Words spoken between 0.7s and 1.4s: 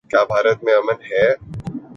امن ہے؟